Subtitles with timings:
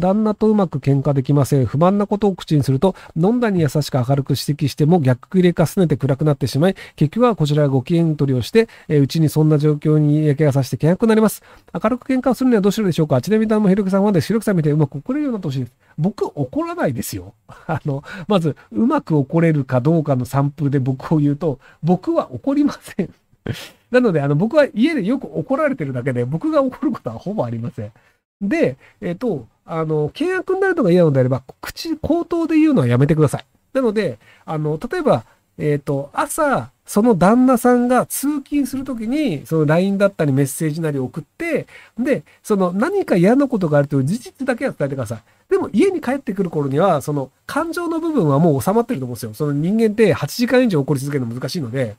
[0.00, 1.66] 旦那とうまく喧嘩できません。
[1.66, 11.42] 不満なことを口にすると、飲んだに優しく明るく指摘しても逆切れかすねて暗くなってしまい、結局はこちらがご機嫌取りをして、えー、うちにそんな状況に嫌気がさせて険悪くなります。
[11.72, 15.72] 明るく喧嘩をするにはどうするでしょうかちなみに、旦那もひろきさんはで、ひろきさん見てうまく怒れるようになってほしいです。
[15.96, 17.34] 僕怒らないですよ。
[17.66, 23.14] あの、まず、うまく怒れるかどうかの散布で僕を言うと、僕は怒りません。
[23.90, 27.92] なので、あの、僕は家でよく怒られてるだけで、僕が怒ることはほぼありません。
[28.40, 33.44] で、えっ、ー、と、あの、契約になるのが嫌なのであれば、口、口頭で言うのはやめてください。
[33.72, 35.24] なので、あの、例えば、
[35.58, 41.66] えっ、ー、と、朝、その旦那さんが通勤するときに、その LINE だったりメッセージなり送って、
[41.98, 45.22] で、その何か嫌なことがあるという事実だけは伝えてください。
[45.48, 49.34] でも家に帰ってくる頃には、その感情の部分はもう収まってると思うんですよ。
[49.34, 51.96] その人間って8時間以上怒り続けるの難しいので。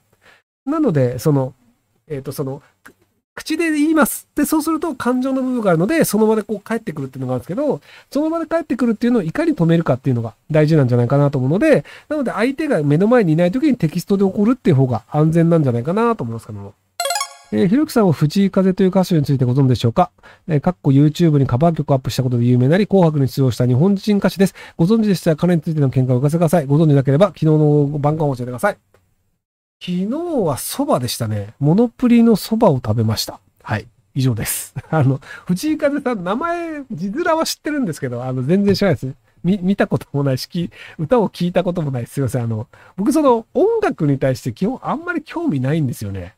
[0.65, 1.53] なので、その、
[2.07, 2.61] えっ、ー、と、その、
[3.35, 4.27] 口で言います。
[4.33, 16.73] で、そうすると感情の部分があるので、その場でこう帰ってくるっていうのがあるんですけど、その場で帰ってくるっていうのをいかに止めるかっていうのが大事なんじゃないかなと思うので、なので相手が目の前にいない時にテキストで起こるっていう方が安全なんじゃないかなと思いますけども。
[17.51, 20.09] えー、ひろきさんは藤井風という歌手についてご存知でしょうか？
[20.47, 24.55] えー、かっこ YouTube にカバー曲アップしたことで有名なり、紅白に出場した日本人歌手です。
[24.77, 26.65] ご存知でしたら彼についての見解をお聞かせください。
[26.65, 28.77] ご存知なければ昨日の晩間を教えてください。
[29.81, 31.53] 昨日は蕎麦でしたね。
[31.59, 33.39] モノプリの蕎麦を食べました。
[33.61, 33.87] はい。
[34.15, 34.73] 以上です。
[34.89, 39.13] あの、藤井風さん、名前、字面は知ってるんですけど、あの、全然知らないですね。
[39.43, 42.07] 見、見たこともないし、歌を聴いたこともない。
[42.07, 42.43] すいません。
[42.43, 46.35] あの、僕その音楽に対して基本あんまり興味ないんですよね。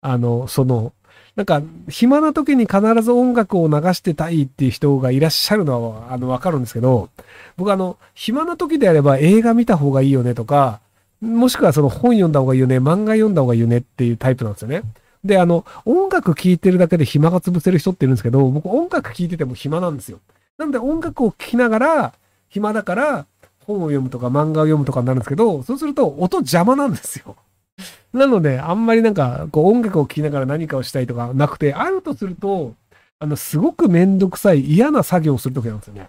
[0.00, 0.92] あの、その、
[1.36, 7.10] なんか、暇な時に必ず音楽を流してたいっていう人がいらっしゃるのは、あの、わかるんですけど、
[7.56, 10.80] 僕あの、暇な時であれば映画見た方がいいよねとか、
[11.20, 14.82] もしくはその本読んだ方がいいよね、漫画読んだ方がいいよねっていうタイプなんですよね。
[15.24, 20.20] で、あの、音楽聴いてるだけで暇が潰せる人っているんですけど、僕音楽聴いてても暇なんですよ。
[20.58, 22.12] なんで音楽を聴きながら、
[22.48, 23.26] 暇だから
[23.66, 27.36] 本を読むとか漫画を読むとかになるんですけど、そうすると音邪魔なんですよ。
[28.12, 32.74] なので、あんまりなんか、こう音楽を聴きながら何かをしたいとかなくて、あるとすると、
[33.18, 36.08] あの、すごくめんどくさい嫌な作業をするときなんですよね。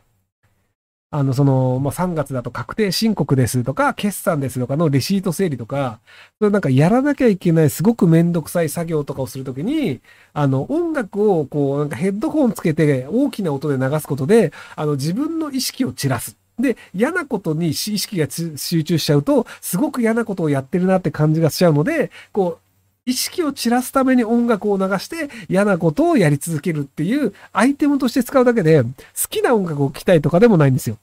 [1.09, 6.01] あの、その、まあ、3月だと確定申告ですとか、決算ですとかのレシート整理とか、
[6.41, 10.01] なんかやらなきゃいけないすごくめんどくさい作業とかをするときに、
[10.34, 16.35] あの、音楽をこう、なんかヘッドホンつけて大きな音で流すことで、あの、自分の意識を散らす。
[16.59, 22.66] で、嫌なことに意識が集中しちゃうと、すごく嫌なことをやってるなって感じがしちゃうので、こう、
[23.07, 28.90] 意識を散らすために音楽を流して嫌なことをやり続けるっていうアイテムとして使うだけで好
[29.29, 30.97] きな音楽を聴きたいとかでもないんですよ。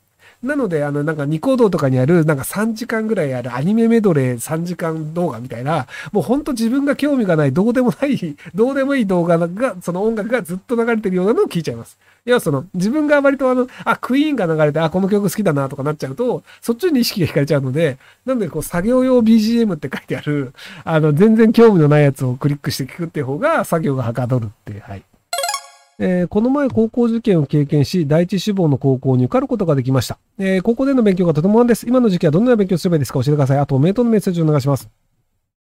[0.45, 11.97] なので、あの、なんかニコ動とかにある、なんか3時間ぐらいあるアニメメドレー3時間動画みたいな、もうほんと自分が興味がない、どうでもない、 どうでもいい動画が、その音楽がずっと流れてるようなのを聞いちゃいます。
[12.27, 25.03] いや、その、自分が割とあの、あ、クイーンが流れて、あ、この曲好きだなとかなっちゃうと、そっちに意識が惹かれちゃうので、なんでこう、作業用 BGM って書いてある、あの、全然興味のないやつをクリックして聞くっていう方が、作業がはかどるって、はい。
[25.99, 30.19] えー、この前高校受験を経験し、第一志望の高校に受かることができました。
[30.39, 31.87] えー、高校での勉強がとても不安です。
[31.87, 33.23] 今の時期はどのような勉強すればいいですか？
[33.23, 33.59] 教えてください。
[33.59, 34.89] あと、メイトのメッセージをお願いします。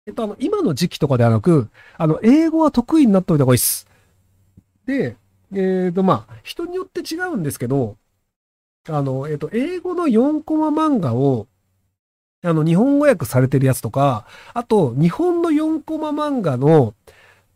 [0.07, 3.87] えっと、あの、今の時期とかではなく、あの、英語は得意になっておいた方がいいです。
[4.85, 5.15] で、
[5.53, 7.97] えっ、ー、と、まあ、人によって違うんですけど、
[8.89, 11.47] あの、えっ、と、英語の4コマ漫画を、
[12.43, 16.95] あの、日本語訳されてるやつとか、あと、日本の4コマ漫画の、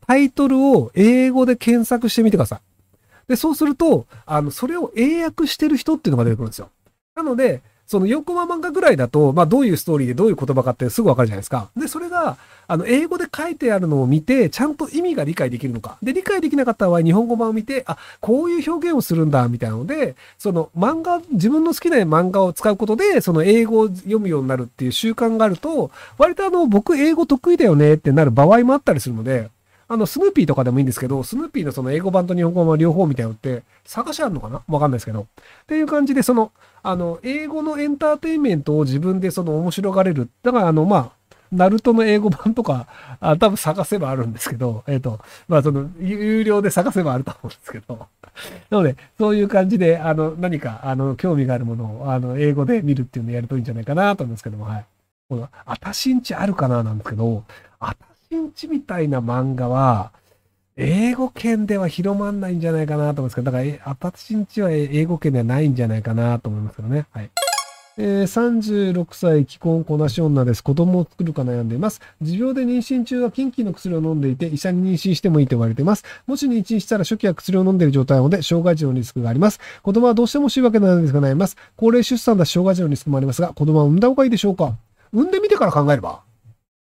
[0.07, 2.59] タイトルを英語で検索してみてください。
[3.27, 6.69] で、そうすると、あの、それを英訳してる人っていうのが出てくるんですよ。
[7.16, 11.69] なので、その4コマ漫画ぐらいだと、まあどういうストーリーでどういう言葉かってすぐわかるじゃないですか。
[11.77, 15.97] で、それが、あの、英語で書いてあるのを見て、ちゃんと意味が理解できるのか。
[16.01, 29.51] で、理解できなかった場合、日本語版を見て、あ、こういう表現をするんだ、みたいなので、その漫画、自分の好きな漫画を使うことで、その英語を読むようになるっていう習慣があると、割とあの、僕英語得意だよねってなる場合もあったりするので、
[29.88, 34.63] あの、スヌーピーとかでもいいんですけど、スヌーピーのその英語版と日本語版両方みたいなのって探しあるのかな？
[34.68, 35.22] わかんないですけど。
[35.22, 35.25] っ
[35.68, 36.52] ていう感じで、その、
[36.82, 40.29] あの、英語のエンターテインメントを自分でその面白がれる。
[40.41, 41.11] だから、あの、まあ、
[41.52, 42.87] ナルトの英語版とか、
[43.20, 48.08] あ多分探せばあるんですけど、えっ、ー、と、まあ、その、有料で探せばあると思うんですけど。
[48.72, 54.85] なので、そういう感じで、あの、何か、あの、興味があるものを、あの、英語で見るっていうのをやるといいんじゃないかなと思うんですけども、はい。
[55.29, 56.84] この、あたしんちあるかな？
[56.84, 57.43] なんですけど、
[57.79, 58.05] あた
[58.35, 60.11] しんちみたいな漫画は、
[60.76, 67.05] 英語圏では広まんないんじゃないかなと思うんですけど、だから、アパチンチは英語圏ではないんじゃないかなと思いますけどね。
[67.11, 67.29] はい。
[67.97, 70.61] えー、36歳既婚こなし女です。
[70.61, 72.02] 子供を作るか悩んでいます。
[72.22, 76.03] 持病で妊娠中は禁忌の薬を飲んでいて、医者に妊娠してもいいと言われています。
[76.28, 79.61] もし妊娠したら初期は薬を飲んでいる状態なので、障害児のリスクがあります。
[79.82, 81.55] 子供はどうしても欲しいわけなんですが悩みます。
[81.78, 84.76] 高齢出産だし障害児のリスクもありますが、子供は産んだ方がいいでしょうか
[85.14, 86.20] 産んでみてから考えれば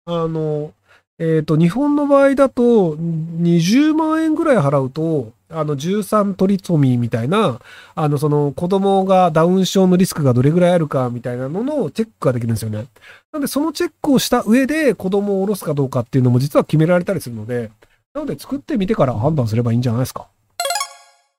[0.06, 0.74] あの、
[1.20, 7.60] えっ、と、日本の場合だと、20万円ぐらい払うと、あの、13トリソミーみたいな、
[7.94, 12.88] あの、その子供がダウン症のリスクがどれぐらいあるかみたいなののチェックができるんですよね。
[13.32, 17.70] なんで、そのチェックをした上で子供を下ろすかどうかっていうのも実は決められたりするので、
[18.16, 20.28] なので作ってみてから判断すればいいんじゃないですか。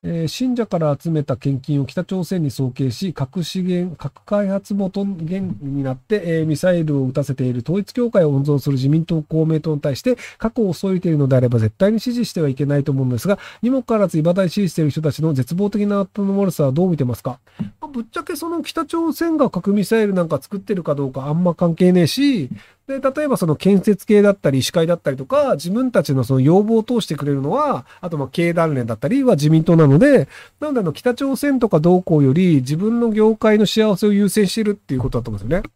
[0.05, 22.51] えー、信者から集めた献金を北朝鮮に送金し、核資源、核開発元源になって、えー、ミサイルを撃たせている統一教会を温存する自民党、公明党に対して、過去を添えているのであれば絶対に支持してはいけないと思うんですが、にもかかわらず未だに支持している人たちの絶望的な頭の悪さはどう見てますか、まあ、ぶっちゃけその北朝鮮が核ミサイルなんか作ってるかどうかあんま関係ねえし、
[22.87, 30.29] で、例えばその建設系だったり、医師会だったりとか、自分たちのその要望を通してくれるのは、あとまあ経団連だったりは自民党なので、
[30.61, 35.69] なのであの北朝鮮とか同行より自分の業界の幸せを優先してるっていうことだと思うんですよね。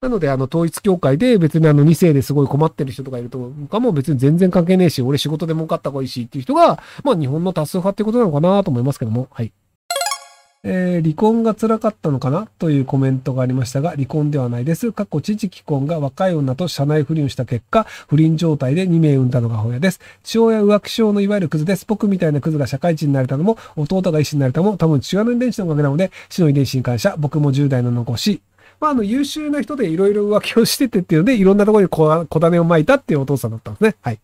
[0.00, 9.52] なので、あの、統一協会で別にあの2世ですごい困ってる人とかいるとかも別に全然関係ねえし、俺仕事で儲かった方がいいしっていう人が、まあ日本の多数派ってことなのかなと思いますけども、はい。
[10.70, 14.92] えー、離婚が辛かったのかなというコメントがありましたが、離婚ではないです。
[14.92, 20.00] 過去父既婚が若い女と社内不倫した結果、不倫状態で2名産んだのが母親です。
[20.22, 21.86] 父親浮気症のいわゆるクズです。
[21.88, 27.14] 僕みたいなクズが社会人になれたのも、弟が医師になれたのも、多分父親の遺伝子のおかげなので、死の遺伝子に感謝。
[27.18, 28.42] 僕も10代の残し、
[28.78, 33.96] まあ、あの、優秀な人でいろいろ浮気をしててっていうので、いろんなところに小種をまいたっていうお父さんだったんですね。
[34.02, 34.18] はい。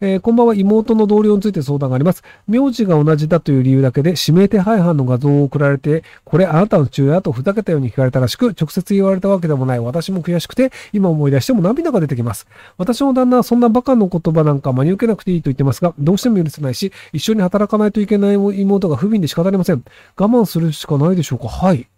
[0.00, 2.22] えー、こんばんは妹の同僚について相談があります。
[2.46, 12.46] 名字が同じだという理由だけで指名手配犯の画像を送られて、これあなたの父親とふざけたように聞かれたらしく、直接言われたわけでもない私も悔しくて、今思い出しても涙が出てきます。
[12.76, 19.84] 私の旦那はそんなバカの言葉なんか真に受けなくていいと言ってますが、どうしても許せないし、一緒に働かないといけない妹が不憫で仕方ありません。
[20.16, 21.88] 我慢するしかないでしょうかはい。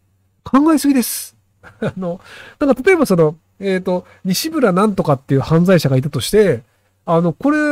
[0.45, 1.37] 考えすぎです。
[1.81, 2.21] あの、
[2.61, 6.63] なんか例えばその、えっ、ー、と、西村なんとかっていう犯罪者がいたとして、
[7.11, 7.63] あの、これ、あ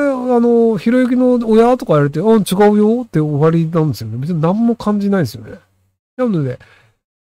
[0.40, 4.16] の、ひろゆきの親とか言われて、あ、違うよって終わりなんですよね。
[4.16, 5.58] 別に何も感じないですよね。
[6.16, 6.58] なので、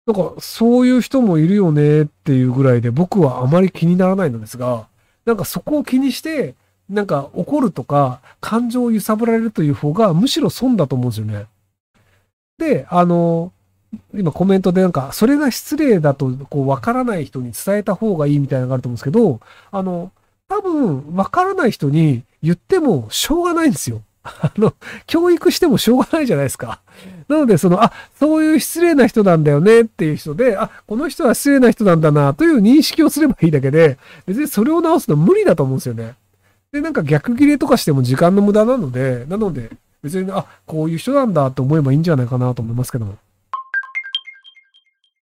[0.08, 4.88] なんか、そういう人もいるよねっていうぐらいで、僕はあまり気にならないのですが、
[5.26, 6.56] なんかそこを気にして、
[6.90, 11.46] なんか怒るとか、感情を揺さぶられるという方が、むしろ損だと思うんですよね。
[12.58, 13.52] で、あの、
[14.16, 19.40] 今コメントでなんか、それが失礼だと、こう、わからない人に伝えた方がいいみたいなのがあると思うんですけど、
[19.72, 20.12] あの、
[20.50, 24.01] 多分、わからない人に言ってもしょうがないんですよ。
[24.24, 24.74] あの、
[25.07, 26.81] 教育してもしょうがないじゃないですか。
[27.28, 36.16] なので、その、あ、そういう失礼な人なんだよねっていう人で、あ、この人は失礼な人なんだなという認識をすればいいだけで、別にそれを直すの無理だと思うんですよね。
[36.72, 43.16] で、なんか逆切れとかしても時間の無駄なので、なので、別に、あ、こういう人なんだと思えばいいんじゃないかなと思いますけども。